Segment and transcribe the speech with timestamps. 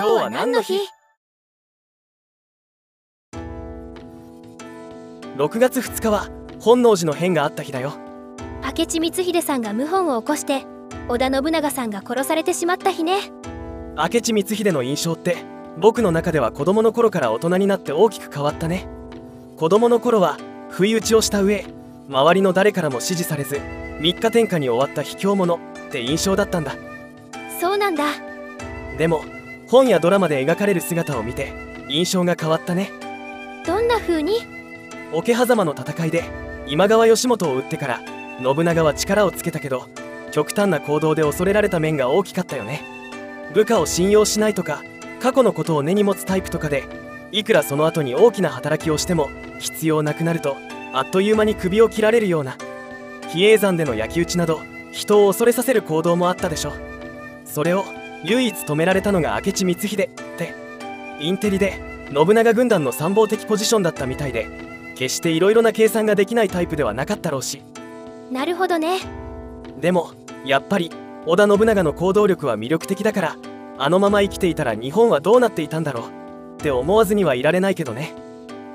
[0.00, 0.78] 今日は何の日
[5.36, 7.92] ?6 月2日は本能寺の変があった日だよ。
[8.64, 10.64] 明智光秀さんが謀反を起こして
[11.10, 13.30] 織田信長さんが殺されてしまった日ね。
[13.94, 15.36] 明智光秀の印象って
[15.76, 18.88] 僕の中では子供の頃から大人になって大きく変わったね。
[19.58, 20.38] 子供の頃は
[20.70, 21.66] 不意打ちをした上
[22.08, 25.58] 周りの誰からも支持されず3日天下に終わった卑怯者っ
[25.90, 26.74] て印象だったんだ。
[27.60, 28.06] そうなんだ。
[28.96, 29.22] でも
[29.70, 31.52] 本やドラマで描かれる姿を見て
[31.88, 32.90] 印象が変わったね。
[33.64, 34.38] どんな風に？
[35.12, 36.24] 桶狭間の戦いで
[36.66, 38.00] 今川義元を撃ってから
[38.42, 39.86] 信長は力をつけたけど
[40.32, 42.82] 極端な行動で恐れられた面が大きかったよね。
[43.54, 44.82] 部下を信用しないとか
[45.20, 46.84] 過去のことを根に持つタイプとかで
[47.30, 50.56] いくらその後に大きな働きをしても必要なくなると
[50.92, 52.56] あっという間に首を切られるような
[53.28, 54.60] 比叡山での焼き討ちなど
[54.90, 56.72] 人を恐れさせる行動もあったでしょ。
[57.44, 57.84] それを
[58.24, 60.54] 唯一止められたのが明智光秀って
[61.20, 61.80] インテリで
[62.12, 64.46] 信長軍団の参謀的ポジションだったみたいで
[64.96, 67.62] 決していろいろな計算ができないタイプではなかったろうし。
[68.30, 68.98] なるほどね。
[69.80, 70.10] でも
[70.44, 70.90] やっぱり
[71.26, 73.36] 織田信長の行動力は魅力的だから
[73.78, 78.12] あのまま生きていたら日本はどうなっていたんだろうって思わずにはいられないけどね。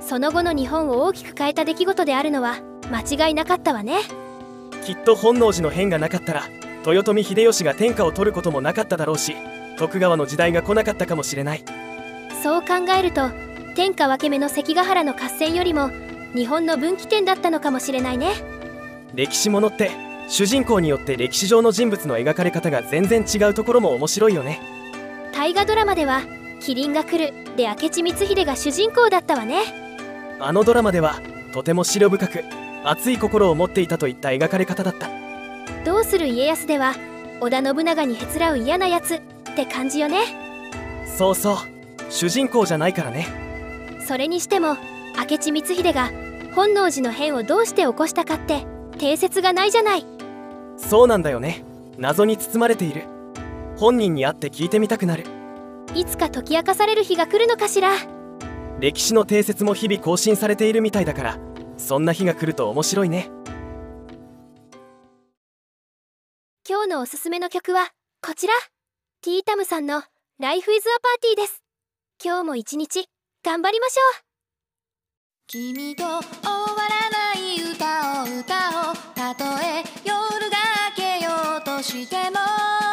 [0.00, 2.56] その後の日本を大きく変えた出来事であるのは
[2.90, 4.00] 間違いなかったわね。
[4.84, 6.42] きっと本能寺の変がなかったら
[6.92, 9.36] 豊臣秀吉が天下を取ることもなかっただろうし
[9.76, 11.64] 徳川の時代が来なかったかもしれない。
[12.42, 13.30] そう考えると
[13.74, 15.90] 天下分け目の関ヶ原の合戦よりも
[16.34, 18.32] 日本の分岐点だったのかもしれないね。
[19.14, 19.90] 歴史ものって
[20.28, 24.60] 主人公によって歴史上の人物の描かれ方が全然違うところも面白いよね。
[25.32, 26.22] 大河ドラマでは
[26.60, 29.62] 「麒麟が来る」で明智光秀が主人公だったわね。
[30.40, 31.20] あのドラマでは
[31.52, 32.44] とても思慮深く
[32.84, 35.08] 熱い心を持っていたといった描かれ方だった
[35.84, 36.94] 「どうする家康」では
[37.40, 39.20] 織田信長にへつらう嫌なやつっ
[39.56, 40.20] て感じよね。
[41.06, 41.56] そうそう
[42.10, 43.26] 主人公じゃないからね。
[44.06, 44.76] それにしても
[45.18, 46.10] 明智光秀が
[46.54, 48.66] 本能寺の変をどうして起こしたかって
[48.98, 50.06] 定説がないじゃない。
[50.76, 51.64] そうなんだよね。
[51.98, 53.04] 謎に包まれている。
[53.76, 55.24] 本人に会って聞いてみたくなる。
[55.94, 57.90] いつか解き明かされる日が来るのかしら。
[58.80, 61.38] 歴史の定説も日々更新されているみたいだから
[61.76, 63.28] そんな日が来ると面白いね
[66.68, 67.88] 今日のおすすめの曲は
[68.20, 68.52] こちら。
[69.22, 70.02] ティータムさんの
[70.38, 70.92] 「Life is a
[71.32, 71.62] Party」です。
[72.22, 73.08] 今日も一日
[73.42, 74.22] 頑張りましょう。
[75.46, 76.20] 君と終わ
[76.86, 78.96] らない歌を歌おう。
[79.14, 80.58] たとえ夜が
[80.90, 82.87] 明けようとしても。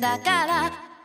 [0.00, 0.97] だから。